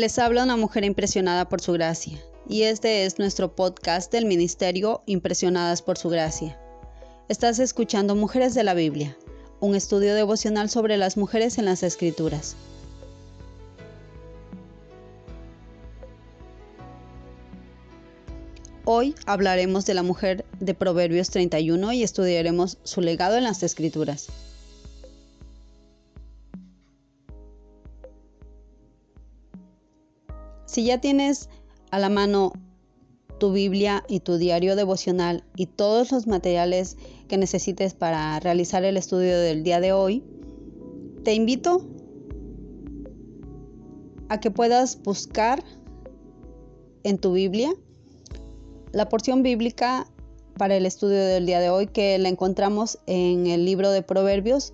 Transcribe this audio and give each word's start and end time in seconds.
Les 0.00 0.18
habla 0.18 0.44
una 0.44 0.56
mujer 0.56 0.84
impresionada 0.84 1.50
por 1.50 1.60
su 1.60 1.72
gracia, 1.72 2.18
y 2.48 2.62
este 2.62 3.04
es 3.04 3.18
nuestro 3.18 3.54
podcast 3.54 4.10
del 4.10 4.24
Ministerio 4.24 5.02
Impresionadas 5.04 5.82
por 5.82 5.98
su 5.98 6.08
gracia. 6.08 6.58
Estás 7.28 7.58
escuchando 7.58 8.16
Mujeres 8.16 8.54
de 8.54 8.64
la 8.64 8.72
Biblia, 8.72 9.18
un 9.60 9.74
estudio 9.74 10.14
devocional 10.14 10.70
sobre 10.70 10.96
las 10.96 11.18
mujeres 11.18 11.58
en 11.58 11.66
las 11.66 11.82
Escrituras. 11.82 12.56
Hoy 18.86 19.14
hablaremos 19.26 19.84
de 19.84 19.92
la 19.92 20.02
mujer 20.02 20.46
de 20.60 20.72
Proverbios 20.72 21.28
31 21.28 21.92
y 21.92 22.04
estudiaremos 22.04 22.78
su 22.84 23.02
legado 23.02 23.36
en 23.36 23.44
las 23.44 23.62
Escrituras. 23.62 24.28
Si 30.70 30.84
ya 30.84 31.00
tienes 31.00 31.48
a 31.90 31.98
la 31.98 32.08
mano 32.08 32.52
tu 33.38 33.50
Biblia 33.50 34.04
y 34.06 34.20
tu 34.20 34.36
diario 34.36 34.76
devocional 34.76 35.42
y 35.56 35.66
todos 35.66 36.12
los 36.12 36.28
materiales 36.28 36.96
que 37.26 37.38
necesites 37.38 37.94
para 37.94 38.38
realizar 38.38 38.84
el 38.84 38.96
estudio 38.96 39.36
del 39.36 39.64
día 39.64 39.80
de 39.80 39.90
hoy, 39.90 40.22
te 41.24 41.34
invito 41.34 41.84
a 44.28 44.38
que 44.38 44.52
puedas 44.52 45.02
buscar 45.02 45.64
en 47.02 47.18
tu 47.18 47.32
Biblia 47.32 47.72
la 48.92 49.08
porción 49.08 49.42
bíblica 49.42 50.06
para 50.56 50.76
el 50.76 50.86
estudio 50.86 51.18
del 51.18 51.46
día 51.46 51.58
de 51.58 51.70
hoy 51.70 51.88
que 51.88 52.16
la 52.18 52.28
encontramos 52.28 53.00
en 53.06 53.48
el 53.48 53.64
libro 53.64 53.90
de 53.90 54.02
Proverbios 54.02 54.72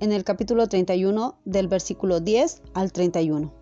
en 0.00 0.10
el 0.10 0.24
capítulo 0.24 0.66
31 0.66 1.38
del 1.44 1.68
versículo 1.68 2.18
10 2.18 2.62
al 2.74 2.90
31. 2.90 3.59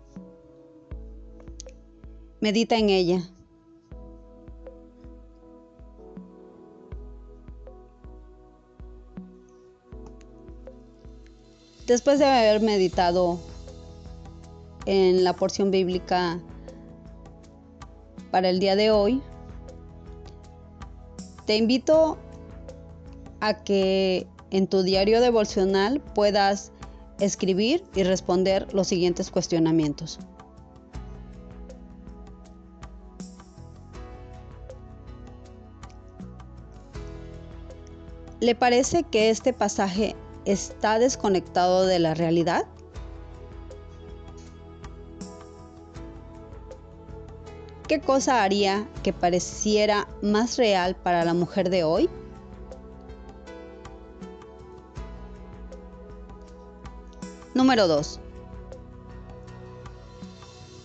Medita 2.41 2.77
en 2.77 2.89
ella. 2.89 3.21
Después 11.85 12.19
de 12.19 12.25
haber 12.25 12.61
meditado 12.61 13.39
en 14.85 15.23
la 15.23 15.33
porción 15.33 15.71
bíblica 15.71 16.39
para 18.31 18.49
el 18.49 18.59
día 18.59 18.75
de 18.75 18.91
hoy, 18.91 19.21
te 21.47 21.57
invito 21.57 22.19
a 23.39 23.55
que 23.63 24.27
en 24.51 24.67
tu 24.67 24.83
diario 24.83 25.19
devocional 25.19 25.99
puedas 25.99 26.71
escribir 27.19 27.83
y 27.95 28.03
responder 28.03 28.71
los 28.73 28.87
siguientes 28.87 29.31
cuestionamientos. 29.31 30.19
¿Le 38.39 38.55
parece 38.55 39.03
que 39.03 39.29
este 39.29 39.51
pasaje 39.51 40.15
está 40.45 40.97
desconectado 40.97 41.85
de 41.85 41.99
la 41.99 42.13
realidad? 42.13 42.65
¿Qué 47.89 47.99
cosa 47.99 48.43
haría 48.43 48.87
que 49.03 49.11
pareciera 49.11 50.07
más 50.21 50.57
real 50.57 50.95
para 50.95 51.25
la 51.25 51.33
mujer 51.33 51.69
de 51.69 51.83
hoy? 51.83 52.09
Número 57.53 57.87
2. 57.87 58.21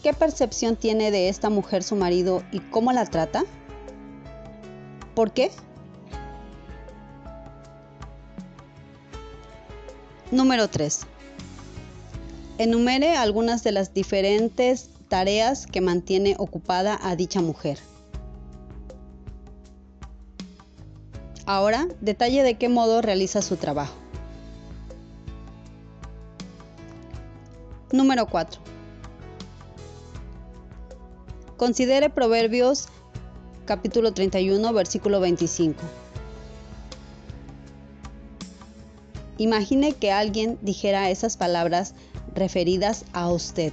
¿Qué 0.02 0.12
percepción 0.12 0.74
tiene 0.74 1.12
de 1.12 1.28
esta 1.28 1.50
mujer 1.50 1.84
su 1.84 1.94
marido 1.94 2.42
y 2.50 2.58
cómo 2.58 2.90
la 2.90 3.06
trata? 3.06 3.44
¿Por 5.14 5.30
qué? 5.32 5.52
Número 10.30 10.68
3. 10.68 11.00
Enumere 12.58 13.16
algunas 13.16 13.62
de 13.62 13.72
las 13.72 13.92
diferentes 13.92 14.90
tareas 15.08 15.66
que 15.66 15.80
mantiene 15.80 16.34
ocupada 16.38 16.98
a 17.02 17.14
dicha 17.14 17.40
mujer. 17.40 17.78
Ahora, 21.46 21.88
detalle 22.00 22.42
de 22.42 22.56
qué 22.56 22.68
modo 22.68 23.02
realiza 23.02 23.42
su 23.42 23.56
trabajo. 23.56 23.94
Número 27.92 28.26
4. 28.26 28.60
Considere 31.56 32.10
Proverbios 32.10 32.88
capítulo 33.66 34.12
31, 34.12 34.72
versículo 34.72 35.20
25. 35.20 35.80
Imagine 39.38 39.94
que 39.94 40.12
alguien 40.12 40.58
dijera 40.62 41.10
esas 41.10 41.36
palabras 41.36 41.94
referidas 42.34 43.04
a 43.12 43.28
usted. 43.28 43.72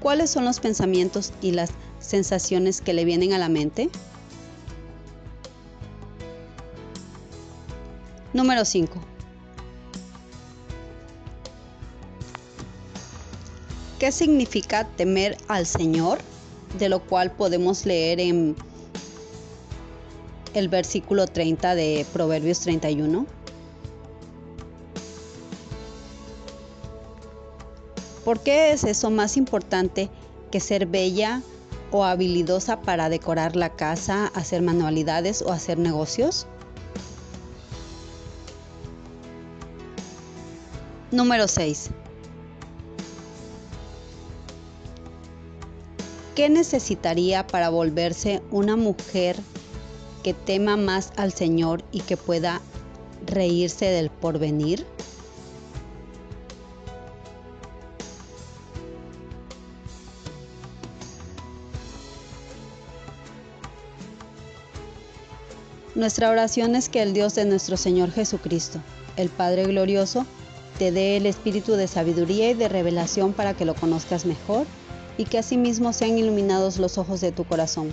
¿Cuáles 0.00 0.30
son 0.30 0.44
los 0.44 0.60
pensamientos 0.60 1.32
y 1.42 1.50
las 1.50 1.70
sensaciones 1.98 2.80
que 2.80 2.92
le 2.92 3.04
vienen 3.04 3.32
a 3.32 3.38
la 3.38 3.48
mente? 3.48 3.90
Número 8.32 8.64
5. 8.64 9.00
¿Qué 13.98 14.12
significa 14.12 14.86
temer 14.96 15.38
al 15.48 15.66
Señor? 15.66 16.18
De 16.78 16.88
lo 16.88 17.00
cual 17.00 17.32
podemos 17.32 17.86
leer 17.86 18.20
en 18.20 18.54
el 20.58 20.68
versículo 20.68 21.26
30 21.26 21.74
de 21.74 22.06
Proverbios 22.12 22.60
31? 22.60 23.26
¿Por 28.24 28.40
qué 28.40 28.72
es 28.72 28.84
eso 28.84 29.10
más 29.10 29.36
importante 29.36 30.08
que 30.50 30.60
ser 30.60 30.86
bella 30.86 31.42
o 31.90 32.04
habilidosa 32.04 32.80
para 32.80 33.08
decorar 33.08 33.54
la 33.54 33.70
casa, 33.70 34.28
hacer 34.34 34.62
manualidades 34.62 35.42
o 35.42 35.52
hacer 35.52 35.78
negocios? 35.78 36.46
Número 41.12 41.46
6. 41.46 41.90
¿Qué 46.34 46.48
necesitaría 46.48 47.46
para 47.46 47.68
volverse 47.68 48.42
una 48.50 48.76
mujer 48.76 49.36
que 50.26 50.34
tema 50.34 50.76
más 50.76 51.12
al 51.14 51.32
Señor 51.32 51.84
y 51.92 52.00
que 52.00 52.16
pueda 52.16 52.60
reírse 53.26 53.84
del 53.84 54.10
porvenir? 54.10 54.84
Nuestra 65.94 66.30
oración 66.30 66.74
es 66.74 66.88
que 66.88 67.02
el 67.02 67.12
Dios 67.12 67.36
de 67.36 67.44
nuestro 67.44 67.76
Señor 67.76 68.10
Jesucristo, 68.10 68.80
el 69.16 69.28
Padre 69.28 69.62
Glorioso, 69.66 70.26
te 70.80 70.90
dé 70.90 71.16
el 71.16 71.26
espíritu 71.26 71.74
de 71.74 71.86
sabiduría 71.86 72.50
y 72.50 72.54
de 72.54 72.68
revelación 72.68 73.32
para 73.32 73.54
que 73.54 73.64
lo 73.64 73.76
conozcas 73.76 74.26
mejor 74.26 74.66
y 75.18 75.26
que 75.26 75.38
asimismo 75.38 75.92
sean 75.92 76.18
iluminados 76.18 76.78
los 76.78 76.98
ojos 76.98 77.20
de 77.20 77.30
tu 77.30 77.44
corazón 77.44 77.92